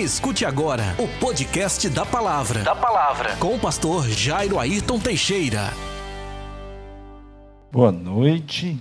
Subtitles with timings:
[0.00, 2.62] Escute agora o podcast da palavra.
[2.62, 3.36] Da palavra.
[3.36, 5.74] Com o pastor Jairo Ayrton Teixeira.
[7.70, 8.78] Boa noite.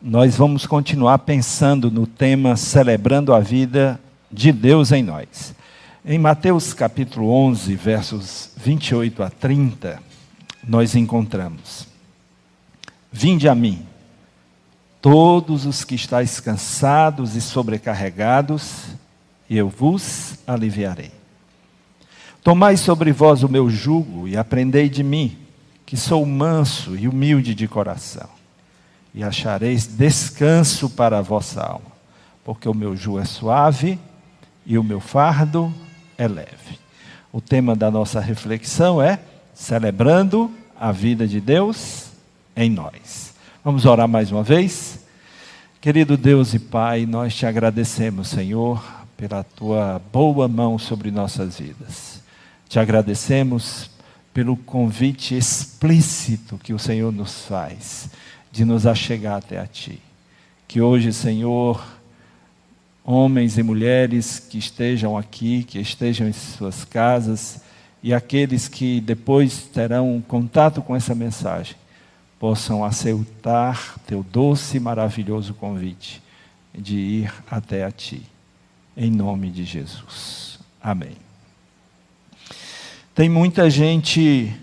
[0.00, 4.00] Nós vamos continuar pensando no tema celebrando a vida
[4.32, 5.54] de Deus em nós.
[6.02, 10.02] Em Mateus capítulo 11, versos 28 a 30,
[10.66, 11.86] nós encontramos:
[13.12, 13.84] Vinde a mim,
[15.02, 18.94] todos os que estáis cansados e sobrecarregados,
[19.48, 21.10] e eu vos aliviarei.
[22.42, 25.38] Tomai sobre vós o meu jugo e aprendei de mim,
[25.86, 28.28] que sou manso e humilde de coração,
[29.14, 31.92] e achareis descanso para a vossa alma,
[32.44, 33.98] porque o meu jugo é suave
[34.66, 35.72] e o meu fardo
[36.18, 36.78] é leve.
[37.32, 39.18] O tema da nossa reflexão é
[39.54, 42.10] celebrando a vida de Deus
[42.56, 43.34] em nós.
[43.64, 45.00] Vamos orar mais uma vez?
[45.80, 48.82] Querido Deus e Pai, nós te agradecemos, Senhor,
[49.16, 52.22] pela tua boa mão sobre nossas vidas.
[52.68, 53.90] Te agradecemos
[54.32, 58.10] pelo convite explícito que o Senhor nos faz
[58.50, 60.00] de nos achegar até a Ti.
[60.66, 61.84] Que hoje, Senhor,
[63.04, 67.62] homens e mulheres que estejam aqui, que estejam em suas casas,
[68.02, 71.76] e aqueles que depois terão contato com essa mensagem,
[72.38, 76.22] possam aceitar teu doce e maravilhoso convite
[76.76, 78.33] de ir até a Ti
[78.96, 80.58] em nome de Jesus.
[80.82, 81.16] Amém.
[83.14, 84.54] Tem muita gente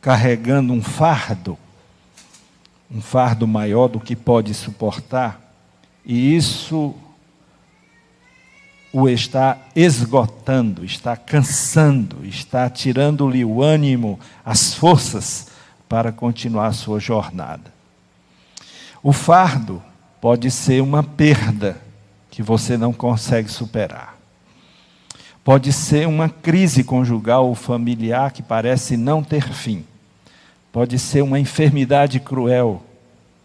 [0.00, 1.58] carregando um fardo,
[2.90, 5.40] um fardo maior do que pode suportar,
[6.04, 6.94] e isso
[8.92, 15.48] o está esgotando, está cansando, está tirando-lhe o ânimo, as forças
[15.88, 17.72] para continuar a sua jornada.
[19.02, 19.82] O fardo
[20.20, 21.85] pode ser uma perda
[22.36, 24.14] que você não consegue superar.
[25.42, 29.86] Pode ser uma crise conjugal ou familiar que parece não ter fim.
[30.70, 32.84] Pode ser uma enfermidade cruel,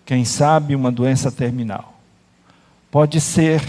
[0.05, 2.01] quem sabe uma doença terminal.
[2.91, 3.63] Pode ser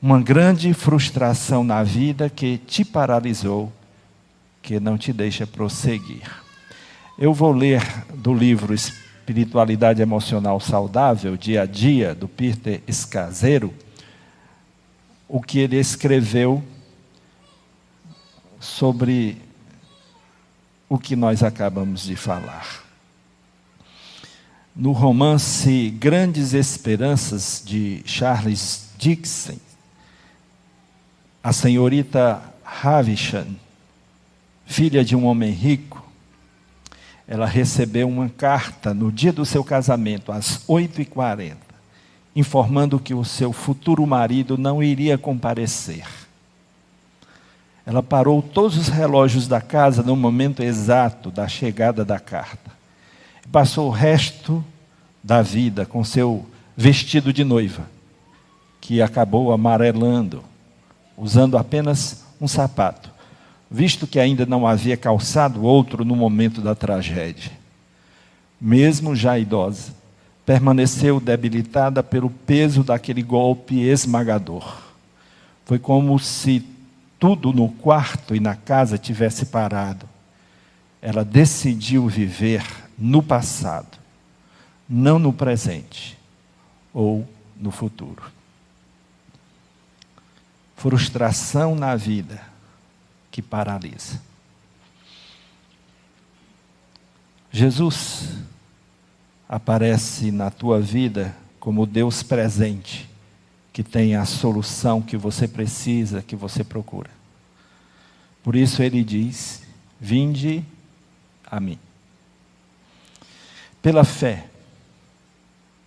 [0.00, 3.70] uma grande frustração na vida que te paralisou,
[4.62, 6.22] que não te deixa prosseguir.
[7.18, 7.82] Eu vou ler
[8.14, 13.70] do livro Espiritualidade Emocional Saudável, dia a dia, do Peter Escaseiro
[15.32, 16.60] o que ele escreveu
[18.58, 19.40] sobre
[20.88, 22.84] o que nós acabamos de falar.
[24.74, 29.58] No romance Grandes Esperanças de Charles Dixon,
[31.42, 33.56] a senhorita Havisham,
[34.66, 36.04] filha de um homem rico,
[37.28, 41.69] ela recebeu uma carta no dia do seu casamento, às 8h40
[42.34, 46.04] informando que o seu futuro marido não iria comparecer.
[47.84, 52.70] Ela parou todos os relógios da casa no momento exato da chegada da carta.
[53.50, 54.64] Passou o resto
[55.22, 56.46] da vida com seu
[56.76, 57.84] vestido de noiva,
[58.80, 60.44] que acabou amarelando,
[61.16, 63.10] usando apenas um sapato,
[63.70, 67.52] visto que ainda não havia calçado outro no momento da tragédia.
[68.60, 69.99] Mesmo já idosa,
[70.44, 74.82] permaneceu debilitada pelo peso daquele golpe esmagador.
[75.64, 76.66] Foi como se
[77.18, 80.08] tudo no quarto e na casa tivesse parado.
[81.02, 82.64] Ela decidiu viver
[82.98, 83.98] no passado,
[84.88, 86.18] não no presente
[86.92, 88.22] ou no futuro.
[90.76, 92.40] Frustração na vida
[93.30, 94.20] que paralisa.
[97.52, 98.38] Jesus
[99.50, 103.10] aparece na tua vida como Deus presente,
[103.72, 107.10] que tem a solução que você precisa, que você procura.
[108.44, 109.62] Por isso ele diz:
[110.00, 110.64] Vinde
[111.44, 111.80] a mim.
[113.82, 114.46] Pela fé,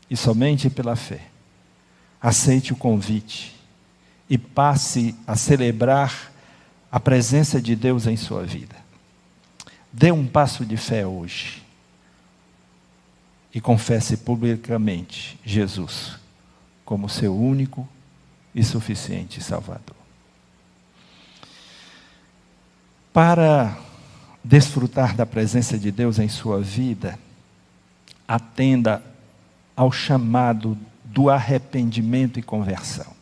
[0.10, 1.22] e somente pela fé,
[2.22, 3.56] aceite o convite
[4.30, 6.34] e passe a celebrar
[6.92, 8.76] a presença de Deus em sua vida.
[9.92, 11.63] Dê um passo de fé hoje
[13.54, 16.18] e confesse publicamente Jesus
[16.84, 17.88] como seu único
[18.54, 19.96] e suficiente Salvador.
[23.12, 23.78] Para
[24.44, 27.18] desfrutar da presença de Deus em sua vida,
[28.28, 29.04] atenda
[29.76, 33.14] ao chamado do arrependimento e conversão.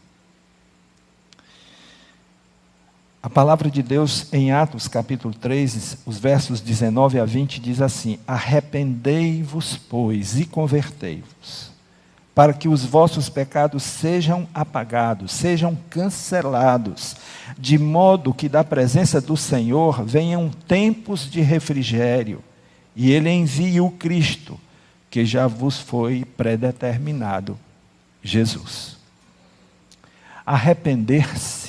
[3.24, 8.18] A palavra de Deus em Atos capítulo 3, os versos 19 a 20 diz assim:
[8.26, 11.72] Arrependei-vos, pois, e convertei-vos,
[12.34, 17.16] para que os vossos pecados sejam apagados, sejam cancelados,
[17.60, 22.44] de modo que da presença do Senhor venham tempos de refrigério,
[22.96, 24.60] e ele envie o Cristo,
[25.12, 27.56] que já vos foi predeterminado,
[28.24, 28.98] Jesus.
[30.44, 31.61] Arrepender-se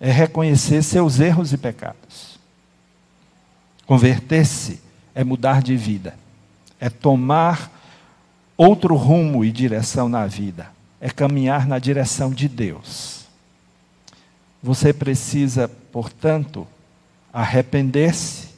[0.00, 2.38] é reconhecer seus erros e pecados.
[3.86, 4.80] Converter-se
[5.14, 6.14] é mudar de vida,
[6.78, 7.70] é tomar
[8.56, 10.68] outro rumo e direção na vida,
[11.00, 13.24] é caminhar na direção de Deus.
[14.62, 16.66] Você precisa, portanto,
[17.32, 18.48] arrepender-se,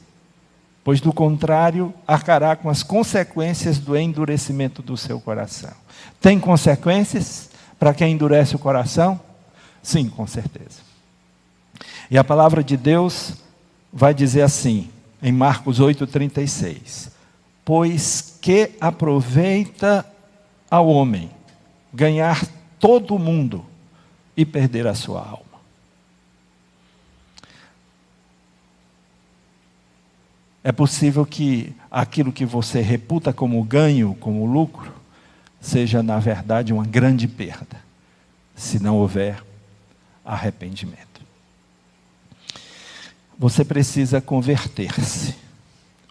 [0.83, 5.73] pois do contrário, arcará com as consequências do endurecimento do seu coração.
[6.19, 9.19] Tem consequências para quem endurece o coração?
[9.83, 10.88] Sim, com certeza.
[12.09, 13.35] E a palavra de Deus
[13.91, 14.89] vai dizer assim,
[15.21, 17.11] em Marcos 8,36:
[17.63, 20.05] Pois que aproveita
[20.69, 21.29] ao homem
[21.93, 22.45] ganhar
[22.79, 23.65] todo o mundo
[24.35, 25.49] e perder a sua alma.
[30.63, 34.93] É possível que aquilo que você reputa como ganho, como lucro,
[35.59, 37.77] seja na verdade uma grande perda,
[38.55, 39.43] se não houver
[40.23, 41.08] arrependimento.
[43.39, 45.33] Você precisa converter-se.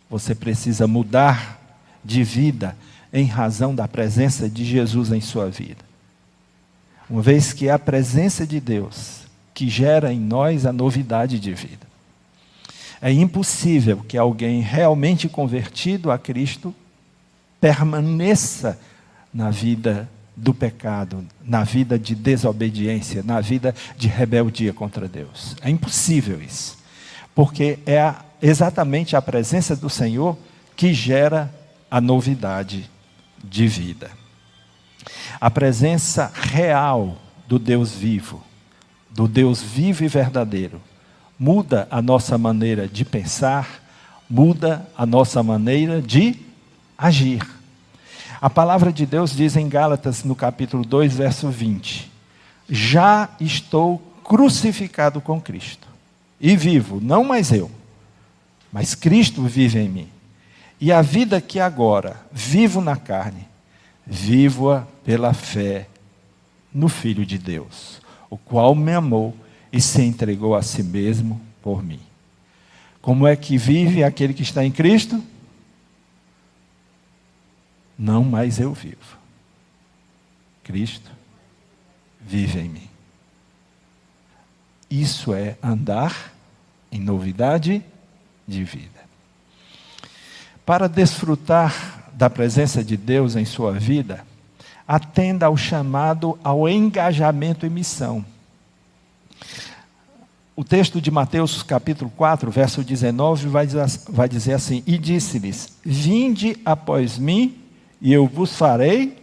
[0.09, 1.61] Você precisa mudar
[2.03, 2.75] de vida
[3.13, 5.85] em razão da presença de Jesus em sua vida.
[7.09, 11.53] Uma vez que é a presença de Deus que gera em nós a novidade de
[11.53, 11.87] vida.
[13.01, 16.75] É impossível que alguém realmente convertido a Cristo
[17.61, 18.79] permaneça
[19.35, 25.57] na vida do pecado, na vida de desobediência, na vida de rebeldia contra Deus.
[25.61, 26.78] É impossível isso
[27.39, 30.37] porque é a, exatamente a presença do Senhor
[30.75, 31.55] que gera
[31.89, 32.91] a novidade
[33.45, 34.11] de vida.
[35.41, 38.43] A presença real do Deus vivo,
[39.09, 40.81] do Deus vivo e verdadeiro,
[41.39, 43.85] muda a nossa maneira de pensar,
[44.29, 46.41] muda a nossa maneira de
[46.99, 47.49] agir.
[48.41, 52.11] A palavra de Deus diz em Gálatas, no capítulo 2, verso 20:
[52.69, 55.88] Já estou crucificado com Cristo
[56.41, 57.71] e vivo, não mais eu,
[58.73, 60.09] mas Cristo vive em mim.
[60.81, 63.47] E a vida que agora vivo na carne,
[64.07, 65.89] vivo-a pela fé
[66.73, 68.01] no Filho de Deus,
[68.31, 69.35] o qual me amou
[69.73, 72.01] e se entregou a si mesmo por mim.
[73.01, 75.23] Como é que vive aquele que está em Cristo?
[77.99, 79.19] Não mais eu vivo.
[80.63, 81.11] Cristo
[82.21, 82.88] vive em mim.
[84.91, 86.33] Isso é andar
[86.91, 87.83] em novidade
[88.47, 88.99] de vida.
[90.65, 94.25] Para desfrutar da presença de Deus em sua vida,
[94.87, 98.25] atenda ao chamado ao engajamento em missão.
[100.57, 107.17] O texto de Mateus capítulo 4, verso 19, vai dizer, assim: E disse-lhes: Vinde após
[107.17, 107.57] mim,
[108.01, 109.17] e eu vos farei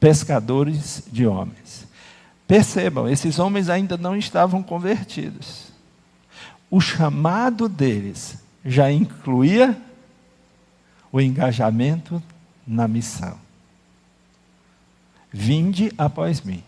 [0.00, 1.86] pescadores de homens.
[2.46, 5.72] Percebam, esses homens ainda não estavam convertidos.
[6.70, 9.80] O chamado deles já incluía
[11.10, 12.22] o engajamento
[12.66, 13.38] na missão.
[15.32, 16.62] Vinde após mim,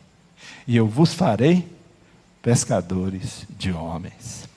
[0.67, 1.69] e eu vos farei
[2.43, 4.49] pescadores de homens.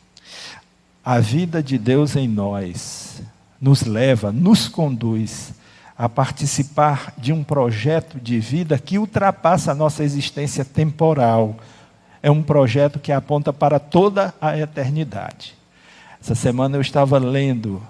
[1.04, 3.21] A vida de Deus em nós
[3.59, 5.54] nos leva, nos conduz
[5.99, 11.57] a participar de um projeto de vida que ultrapassa a nossa existência temporal.
[12.23, 15.57] É um projeto que aponta para toda a eternidade.
[16.21, 17.83] Essa semana eu estava lendo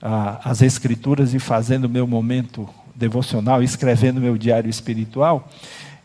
[0.00, 5.48] ah, as Escrituras e fazendo meu momento devocional, escrevendo meu diário espiritual,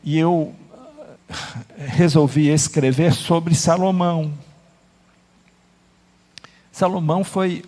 [0.04, 0.52] e eu
[1.30, 1.36] ah,
[1.78, 4.34] resolvi escrever sobre Salomão.
[6.72, 7.64] Salomão foi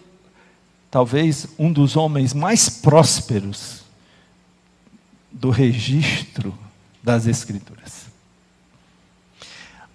[0.89, 3.84] talvez um dos homens mais prósperos
[5.32, 6.58] do registro
[7.03, 8.08] das Escrituras.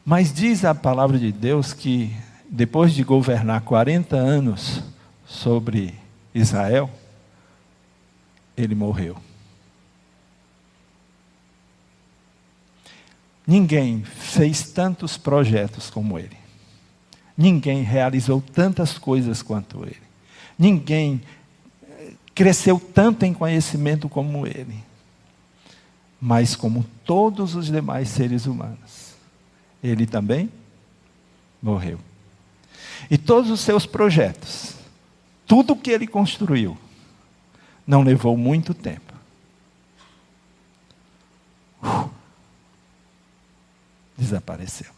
[0.05, 2.15] Mas diz a palavra de Deus que,
[2.49, 4.83] depois de governar 40 anos
[5.27, 5.95] sobre
[6.35, 6.91] Israel,
[8.57, 9.17] ele morreu.
[13.47, 16.37] Ninguém fez tantos projetos como ele.
[17.37, 20.12] Ninguém realizou tantas coisas quanto ele.
[20.59, 21.21] Ninguém
[21.83, 24.83] eh, cresceu tanto em conhecimento como ele,
[26.21, 29.15] mas como todos os demais seres humanos.
[29.83, 30.51] Ele também
[31.63, 31.99] morreu.
[33.11, 34.75] E todos os seus projetos,
[35.47, 36.79] tudo que ele construiu,
[37.87, 39.13] não levou muito tempo.
[44.23, 44.91] desapareceu.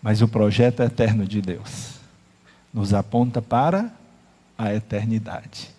[0.00, 2.00] Mas o projeto eterno de Deus
[2.72, 3.92] nos aponta para
[4.62, 5.70] a eternidade.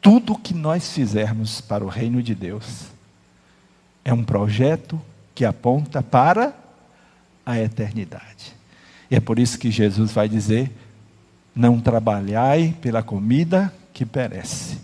[0.00, 2.86] Tudo que nós fizermos para o reino de Deus
[4.02, 4.98] é um projeto
[5.34, 6.56] que aponta para
[7.44, 8.54] a eternidade.
[9.10, 10.72] E é por isso que Jesus vai dizer:
[11.54, 14.78] não trabalhai pela comida que perece,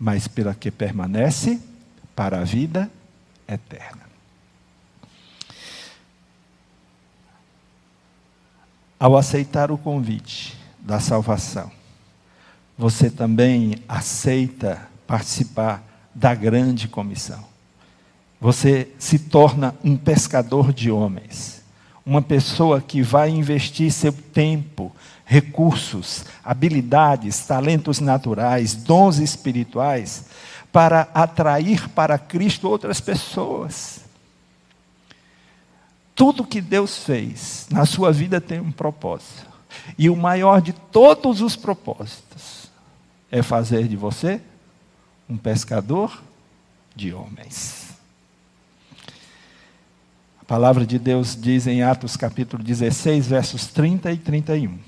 [0.00, 1.60] mas pela que permanece
[2.16, 2.90] para a vida
[3.46, 4.08] eterna.
[8.98, 11.77] Ao aceitar o convite da salvação,
[12.78, 15.82] você também aceita participar
[16.14, 17.44] da grande comissão.
[18.40, 21.60] Você se torna um pescador de homens,
[22.06, 24.94] uma pessoa que vai investir seu tempo,
[25.24, 30.26] recursos, habilidades, talentos naturais, dons espirituais,
[30.70, 34.02] para atrair para Cristo outras pessoas.
[36.14, 39.48] Tudo que Deus fez na sua vida tem um propósito.
[39.98, 42.67] E o maior de todos os propósitos
[43.30, 44.40] é fazer de você
[45.28, 46.22] um pescador
[46.94, 47.88] de homens.
[50.40, 54.78] A palavra de Deus diz em Atos capítulo 16, versos 30 e 31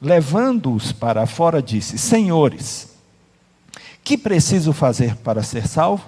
[0.00, 2.94] levando-os para fora, disse: Senhores,
[4.04, 6.04] que preciso fazer para ser salvo?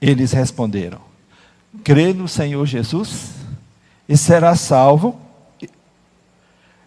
[0.00, 1.00] Eles responderam:
[1.82, 3.32] Crê no Senhor Jesus
[4.08, 5.20] e será salvo.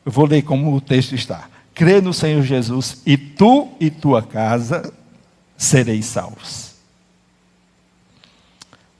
[0.05, 1.49] Eu vou ler como o texto está.
[1.77, 4.91] Crê no Senhor Jesus e tu e tua casa
[5.55, 6.73] sereis salvos.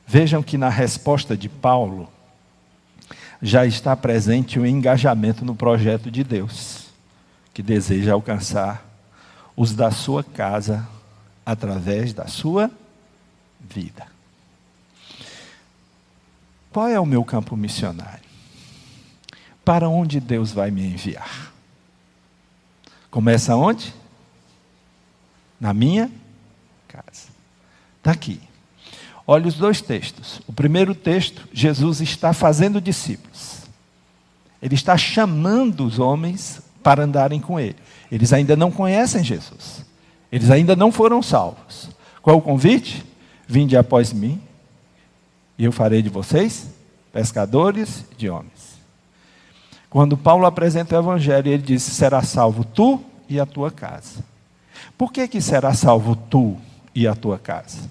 [0.06, 2.08] Vejam que na resposta de Paulo,
[3.42, 6.86] já está presente o engajamento no projeto de Deus,
[7.52, 8.86] que deseja alcançar
[9.56, 10.88] os da sua casa
[11.44, 12.70] através da sua
[13.60, 14.06] vida.
[16.72, 18.30] Qual é o meu campo missionário?
[19.66, 21.57] Para onde Deus vai me enviar?
[23.10, 23.94] Começa onde?
[25.60, 26.12] Na minha
[26.88, 27.28] casa.
[27.98, 28.40] Está aqui.
[29.26, 30.42] Olha os dois textos.
[30.48, 33.64] O primeiro texto, Jesus está fazendo discípulos.
[34.62, 37.76] Ele está chamando os homens para andarem com ele.
[38.12, 39.86] Eles ainda não conhecem Jesus.
[40.32, 41.90] Eles ainda não foram salvos.
[42.22, 43.06] Qual o convite?
[43.48, 44.42] Vinde após mim,
[45.58, 46.68] e eu farei de vocês
[47.14, 48.57] pescadores de homens.
[49.90, 54.24] Quando Paulo apresenta o evangelho, ele diz: será salvo tu e a tua casa.
[54.98, 56.58] Por que, que será salvo tu
[56.94, 57.90] e a tua casa?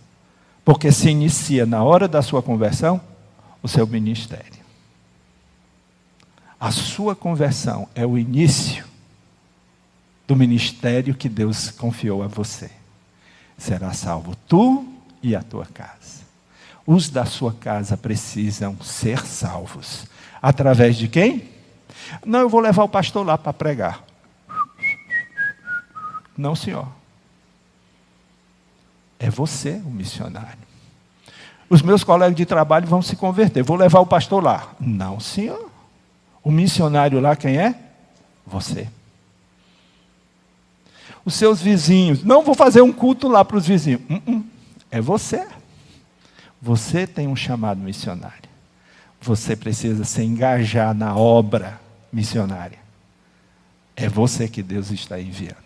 [0.65, 3.01] Porque se inicia na hora da sua conversão
[3.63, 4.65] o seu ministério.
[6.59, 8.85] A sua conversão é o início
[10.27, 12.71] do ministério que Deus confiou a você.
[13.57, 14.87] Será salvo tu
[15.23, 16.25] e a tua casa.
[16.87, 20.07] Os da sua casa precisam ser salvos.
[20.41, 21.56] Através de quem?
[22.25, 24.03] Não, eu vou levar o pastor lá para pregar.
[26.37, 26.89] Não, senhor.
[29.19, 30.59] É você o missionário.
[31.69, 33.63] Os meus colegas de trabalho vão se converter.
[33.63, 34.75] Vou levar o pastor lá.
[34.79, 35.71] Não, senhor.
[36.43, 37.75] O missionário lá quem é?
[38.47, 38.89] Você.
[41.25, 42.23] Os seus vizinhos.
[42.23, 44.03] Não vou fazer um culto lá para os vizinhos.
[44.09, 44.45] Uh -uh.
[44.91, 45.47] É você.
[46.63, 48.49] Você tem um chamado missionário.
[49.21, 51.81] Você precisa se engajar na obra
[52.13, 52.79] missionária.
[53.95, 55.57] É você que Deus está enviando.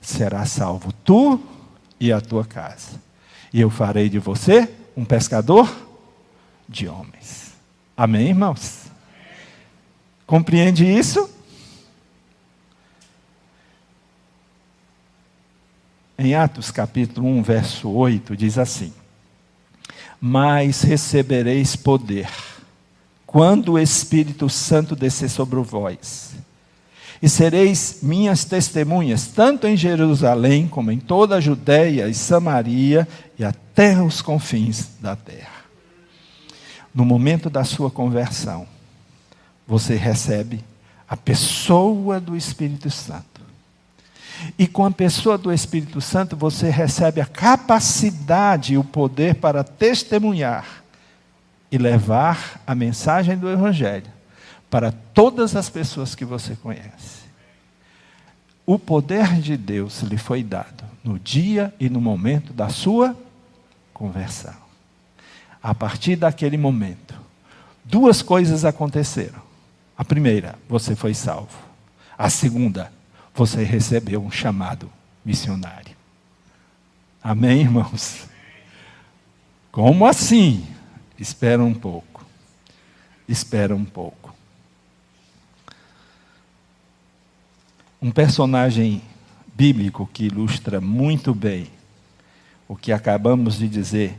[0.00, 1.42] Será salvo tu
[1.98, 3.00] e a tua casa.
[3.52, 5.74] E eu farei de você um pescador
[6.68, 7.54] de homens.
[7.96, 8.86] Amém, irmãos?
[10.26, 11.30] Compreende isso?
[16.18, 18.92] Em Atos capítulo 1, verso 8, diz assim:
[20.20, 22.28] Mas recebereis poder,
[23.36, 26.34] quando o Espírito Santo descer sobre vós
[27.20, 33.06] e sereis minhas testemunhas, tanto em Jerusalém como em toda a Judéia e Samaria
[33.38, 35.66] e até os confins da terra.
[36.94, 38.66] No momento da sua conversão,
[39.68, 40.64] você recebe
[41.06, 43.42] a pessoa do Espírito Santo.
[44.58, 49.62] E com a pessoa do Espírito Santo, você recebe a capacidade e o poder para
[49.62, 50.85] testemunhar
[51.76, 54.10] e levar a mensagem do Evangelho
[54.70, 57.26] para todas as pessoas que você conhece.
[58.64, 63.14] O poder de Deus lhe foi dado no dia e no momento da sua
[63.92, 64.54] conversão.
[65.62, 67.14] A partir daquele momento,
[67.84, 69.40] duas coisas aconteceram.
[69.98, 71.58] A primeira, você foi salvo.
[72.16, 72.90] A segunda,
[73.34, 74.90] você recebeu um chamado
[75.22, 75.94] missionário.
[77.22, 78.26] Amém, irmãos?
[79.70, 80.66] Como assim?
[81.18, 82.24] Espera um pouco.
[83.28, 84.34] Espera um pouco.
[88.00, 89.02] Um personagem
[89.54, 91.68] bíblico que ilustra muito bem
[92.68, 94.18] o que acabamos de dizer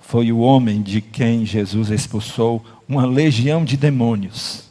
[0.00, 4.64] foi o homem de quem Jesus expulsou uma legião de demônios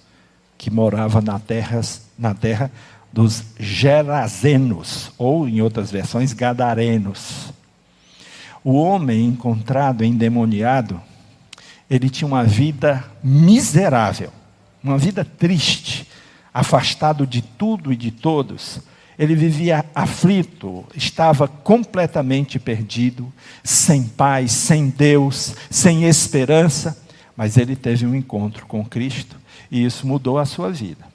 [0.57, 1.81] que morava na terra,
[2.17, 2.71] na terra
[3.11, 7.53] dos Gerazenos, ou em outras versões, Gadarenos.
[8.63, 11.01] O homem encontrado endemoniado,
[11.89, 14.31] ele tinha uma vida miserável,
[14.83, 16.07] uma vida triste,
[16.53, 18.79] afastado de tudo e de todos.
[19.17, 23.31] Ele vivia aflito, estava completamente perdido,
[23.63, 26.97] sem paz, sem Deus, sem esperança,
[27.35, 29.37] mas ele teve um encontro com Cristo
[29.71, 31.05] e isso mudou a sua vida.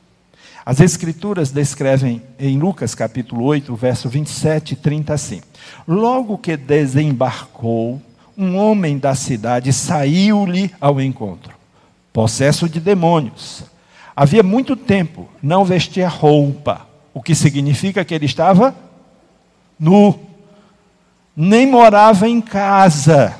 [0.65, 5.41] As Escrituras descrevem em Lucas capítulo 8, verso 27 e 30 assim:
[5.89, 8.01] Logo que desembarcou,
[8.37, 11.55] um homem da cidade saiu-lhe ao encontro,
[12.13, 13.65] possesso de demônios.
[14.15, 18.75] Havia muito tempo, não vestia roupa, o que significa que ele estava
[19.79, 20.19] nu,
[21.35, 23.35] nem morava em casa,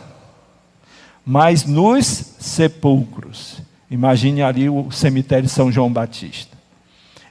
[1.25, 2.07] mas nos
[2.39, 3.61] sepulcros.
[3.91, 6.57] Imagine ali o cemitério de São João Batista.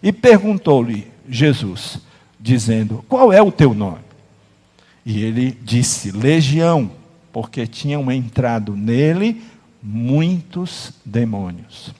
[0.03, 1.99] E perguntou-lhe Jesus,
[2.39, 4.03] dizendo: Qual é o teu nome?
[5.05, 6.91] E ele disse: Legião,
[7.31, 9.41] porque tinham entrado nele
[9.81, 11.93] muitos demônios.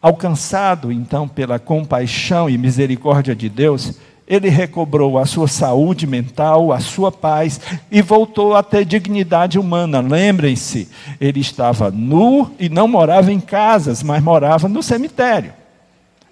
[0.00, 6.80] Alcançado então pela compaixão e misericórdia de Deus, ele recobrou a sua saúde mental, a
[6.80, 10.00] sua paz e voltou a ter dignidade humana.
[10.00, 10.88] Lembrem-se,
[11.20, 15.60] ele estava nu e não morava em casas, mas morava no cemitério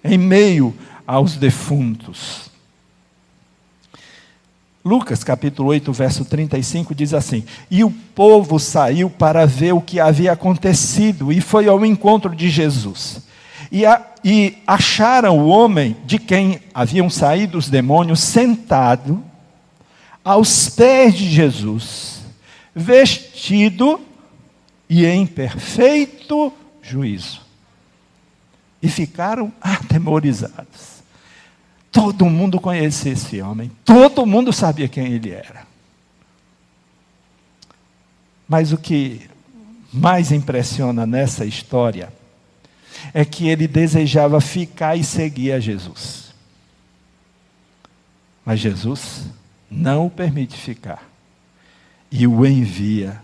[0.03, 0.73] em meio
[1.05, 2.48] aos defuntos.
[4.89, 9.99] Lucas capítulo 8, verso 35 diz assim: E o povo saiu para ver o que
[9.99, 13.21] havia acontecido e foi ao encontro de Jesus.
[13.71, 19.23] E, a, e acharam o homem de quem haviam saído os demônios sentado
[20.25, 22.21] aos pés de Jesus,
[22.73, 24.01] vestido
[24.89, 27.41] e em perfeito juízo
[28.81, 30.98] e ficaram atemorizados.
[31.99, 35.67] Todo mundo conhecia esse homem, todo mundo sabia quem ele era.
[38.47, 39.29] Mas o que
[39.91, 42.07] mais impressiona nessa história
[43.13, 46.33] é que ele desejava ficar e seguir a Jesus.
[48.45, 49.25] Mas Jesus
[49.69, 51.03] não o permite ficar
[52.09, 53.21] e o envia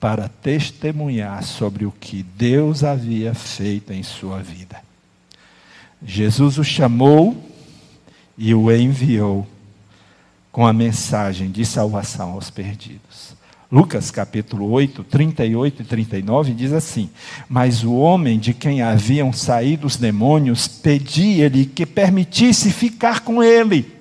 [0.00, 4.82] para testemunhar sobre o que Deus havia feito em sua vida.
[6.02, 7.52] Jesus o chamou
[8.36, 9.46] e o enviou
[10.50, 13.34] com a mensagem de salvação aos perdidos.
[13.70, 17.10] Lucas capítulo 8, 38 e 39 diz assim:
[17.48, 23.92] Mas o homem de quem haviam saído os demônios pedia-lhe que permitisse ficar com ele.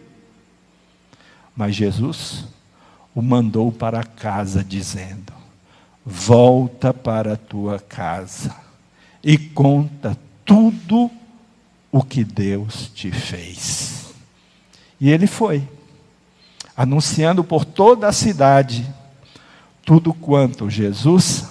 [1.55, 2.45] Mas Jesus
[3.15, 5.33] o mandou para casa, dizendo:
[6.05, 8.55] Volta para a tua casa
[9.23, 10.15] e conta
[10.45, 11.09] tudo
[11.91, 14.12] o que Deus te fez.
[15.03, 15.67] E ele foi,
[16.77, 18.89] anunciando por toda a cidade
[19.85, 21.49] tudo quanto Jesus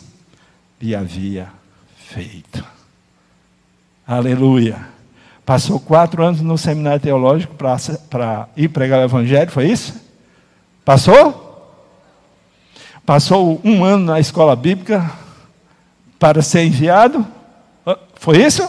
[0.80, 1.50] lhe havia
[1.94, 2.64] feito.
[4.06, 4.88] Aleluia.
[5.44, 10.00] Passou quatro anos no seminário teológico para ir pregar o Evangelho, foi isso?
[10.82, 11.76] Passou?
[13.04, 15.12] Passou um ano na escola bíblica
[16.18, 17.26] para ser enviado?
[18.14, 18.66] Foi isso?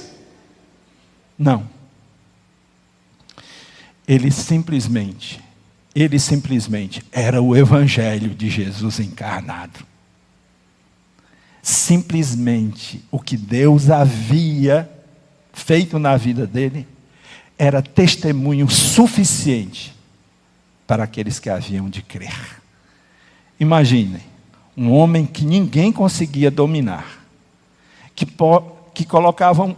[1.39, 1.71] Não.
[4.07, 5.39] Ele simplesmente,
[5.95, 9.85] ele simplesmente era o evangelho de Jesus encarnado.
[11.61, 14.89] Simplesmente o que Deus havia
[15.53, 16.87] feito na vida dele
[17.57, 19.93] era testemunho suficiente
[20.85, 22.61] para aqueles que haviam de crer.
[23.59, 24.21] Imaginem,
[24.75, 27.23] um homem que ninguém conseguia dominar,
[28.15, 28.27] que,
[28.93, 29.77] que colocavam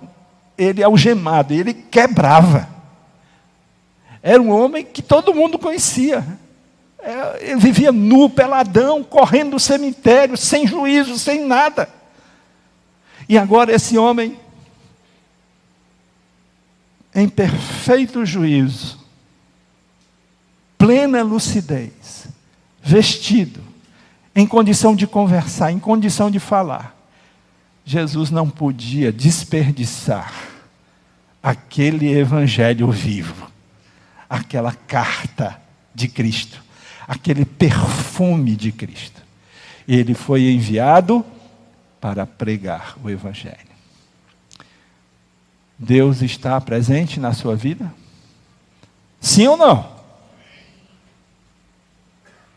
[0.57, 2.74] ele algemado, ele quebrava.
[4.27, 6.25] Era um homem que todo mundo conhecia.
[6.97, 11.87] É, ele vivia nu, peladão, correndo do cemitério, sem juízo, sem nada.
[13.29, 14.39] E agora esse homem,
[17.13, 18.99] em perfeito juízo,
[20.75, 22.25] plena lucidez,
[22.81, 23.61] vestido,
[24.35, 26.97] em condição de conversar, em condição de falar,
[27.85, 30.33] Jesus não podia desperdiçar
[31.43, 33.53] aquele evangelho vivo,
[34.29, 35.59] aquela carta
[35.93, 36.61] de Cristo,
[37.07, 39.21] aquele perfume de Cristo.
[39.87, 41.25] Ele foi enviado
[42.01, 43.75] para pregar o Evangelho.
[45.77, 47.93] Deus está presente na sua vida?
[49.19, 49.95] Sim ou não?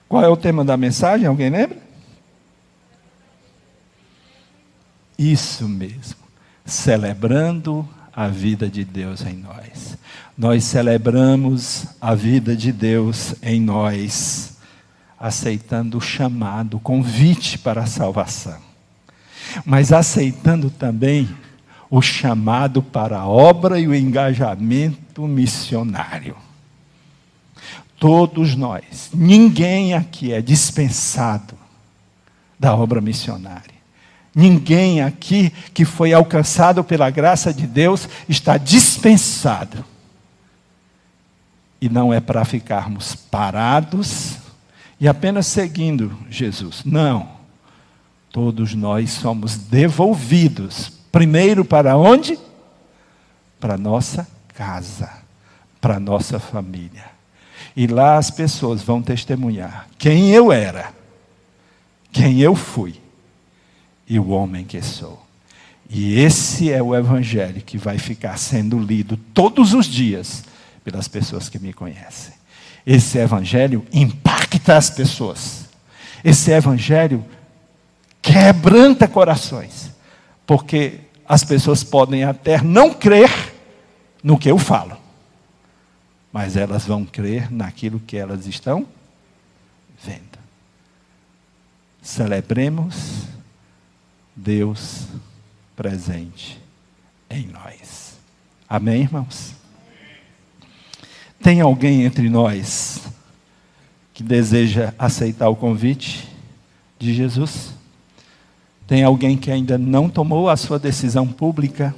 [0.09, 1.27] Qual é o tema da mensagem?
[1.27, 1.79] Alguém lembra?
[5.19, 6.17] Isso mesmo.
[6.65, 9.97] Celebrando a vida de Deus em nós.
[10.37, 14.57] Nós celebramos a vida de Deus em nós,
[15.17, 18.59] aceitando o chamado, o convite para a salvação.
[19.65, 21.29] Mas aceitando também
[21.89, 26.35] o chamado para a obra e o engajamento missionário.
[28.01, 31.55] Todos nós, ninguém aqui é dispensado
[32.59, 33.78] da obra missionária.
[34.35, 39.85] Ninguém aqui que foi alcançado pela graça de Deus está dispensado.
[41.81, 44.37] E não é para ficarmos parados
[45.01, 46.83] e apenas seguindo Jesus.
[46.85, 47.29] Não.
[48.31, 50.93] Todos nós somos devolvidos.
[51.11, 52.39] Primeiro para onde?
[53.59, 55.11] Para nossa casa,
[55.81, 57.07] para nossa família.
[57.75, 60.93] E lá as pessoas vão testemunhar quem eu era,
[62.13, 63.01] quem eu fui
[64.09, 65.23] e o homem que sou.
[65.91, 70.45] E esse é o evangelho que vai ficar sendo lido todos os dias
[70.85, 72.35] pelas pessoas que me conhecem.
[72.87, 75.67] Esse evangelho impacta as pessoas.
[76.25, 77.25] Esse evangelho
[78.21, 79.91] quebranta corações.
[80.47, 83.31] Porque as pessoas podem até não crer
[84.23, 84.97] no que eu falo,
[86.33, 88.87] mas elas vão crer naquilo que elas estão
[90.03, 90.39] vendo.
[92.03, 93.27] Celebremos
[94.39, 95.09] Deus
[95.75, 96.61] presente
[97.29, 98.17] em nós.
[98.69, 99.53] Amém, irmãos?
[101.43, 103.03] Tem alguém entre nós
[104.15, 106.29] que deseja aceitar o convite
[107.01, 107.75] de Jesus?
[108.87, 111.93] Tem alguém que ainda não tomou a sua decisão pública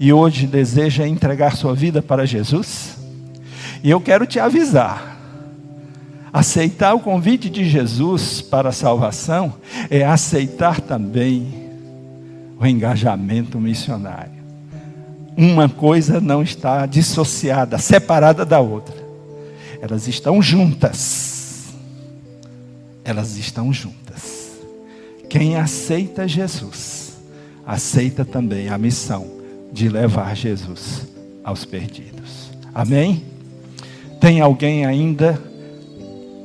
[0.00, 2.96] e hoje deseja entregar sua vida para Jesus?
[3.84, 5.11] E eu quero te avisar
[6.32, 9.54] Aceitar o convite de Jesus para a salvação
[9.90, 11.52] é aceitar também
[12.58, 14.40] o engajamento missionário.
[15.36, 18.94] Uma coisa não está dissociada, separada da outra.
[19.80, 21.72] Elas estão juntas.
[23.04, 24.52] Elas estão juntas.
[25.28, 27.18] Quem aceita Jesus,
[27.66, 29.26] aceita também a missão
[29.72, 31.08] de levar Jesus
[31.44, 32.50] aos perdidos.
[32.74, 33.24] Amém?
[34.20, 35.51] Tem alguém ainda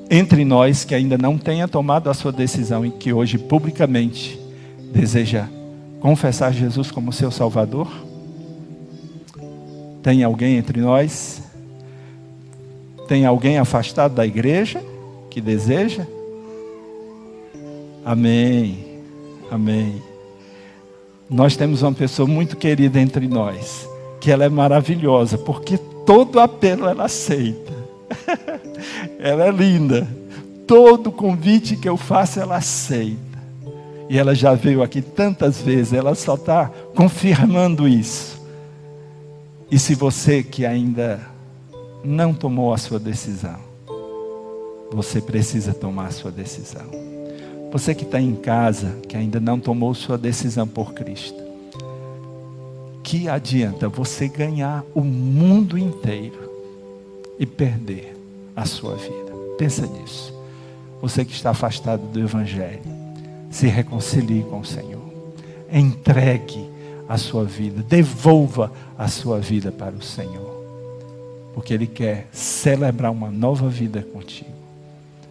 [0.10, 4.40] entre nós que ainda não tenha tomado a sua decisão e que hoje publicamente
[4.92, 5.48] deseja
[6.00, 7.88] confessar Jesus como seu Salvador?
[10.02, 11.42] Tem alguém entre nós?
[13.08, 14.82] Tem alguém afastado da igreja
[15.30, 16.06] que deseja?
[18.06, 19.02] Amém.
[19.52, 20.02] Amém.
[21.30, 23.88] Nós temos uma pessoa muito querida entre nós,
[24.22, 27.74] que ela é maravilhosa, porque todo apelo ela aceita.
[29.20, 30.08] ela é linda.
[30.66, 33.38] Todo convite que eu faço, ela aceita.
[34.10, 38.42] E ela já veio aqui tantas vezes, ela só está confirmando isso.
[39.70, 41.20] E se você que ainda
[42.04, 43.58] não tomou a sua decisão,
[44.92, 46.86] você precisa tomar a sua decisão.
[47.72, 51.44] Você que está em casa, que ainda não tomou sua decisão por Cristo,
[53.04, 56.50] que adianta você ganhar o mundo inteiro
[57.38, 58.17] e perder
[58.58, 59.32] a sua vida.
[59.56, 60.34] Pensa nisso.
[61.00, 62.82] Você que está afastado do Evangelho,
[63.52, 65.06] se reconcilie com o Senhor.
[65.72, 66.68] Entregue
[67.08, 70.58] a sua vida, devolva a sua vida para o Senhor.
[71.54, 74.50] Porque Ele quer celebrar uma nova vida contigo.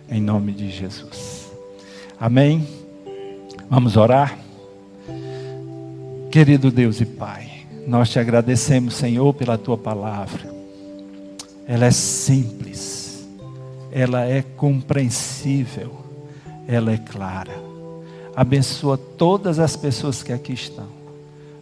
[0.08, 1.50] Em nome de Jesus.
[2.18, 2.66] Amém?
[3.68, 4.38] Vamos orar?
[6.30, 10.54] Querido Deus e Pai, nós te agradecemos, Senhor, pela tua palavra.
[11.66, 12.95] Ela é simples
[13.96, 15.90] ela é compreensível,
[16.68, 17.54] ela é clara.
[18.36, 20.84] Abençoa todas as pessoas que aqui estão,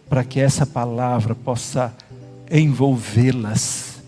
[0.09, 1.95] para que essa palavra possa
[2.51, 4.01] envolvê-las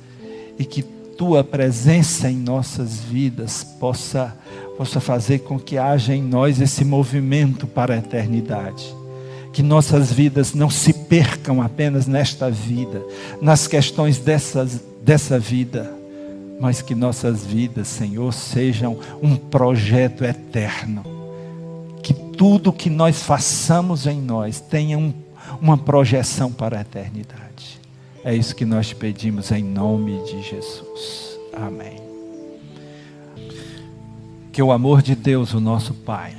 [0.59, 4.35] e que tua presença em nossas vidas possa
[4.77, 8.93] possa fazer com que haja em nós esse movimento para a eternidade.
[9.51, 13.01] Que nossas vidas não se percam apenas nesta vida,
[13.41, 15.96] nas questões dessas, dessa vida,
[16.59, 21.03] mas que nossas vidas, Senhor, sejam um projeto eterno.
[22.01, 25.13] Que tudo que nós façamos em nós tenha um,
[25.61, 27.79] uma projeção para a eternidade.
[28.23, 31.37] É isso que nós pedimos em nome de Jesus.
[31.53, 31.97] Amém.
[34.51, 36.35] Que o amor de Deus, o nosso Pai,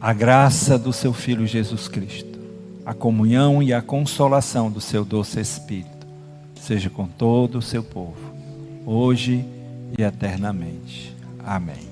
[0.00, 2.38] a graça do seu Filho Jesus Cristo,
[2.84, 6.06] a comunhão e a consolação do seu doce Espírito,
[6.60, 8.33] seja com todo o seu povo,
[8.86, 9.44] hoje
[9.98, 11.14] e eternamente.
[11.44, 11.88] Amém.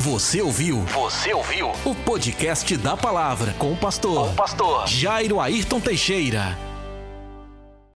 [0.00, 0.78] Você ouviu?
[0.80, 1.68] Você ouviu?
[1.84, 6.58] O podcast da palavra com o pastor, com o pastor Jairo Ayrton Teixeira.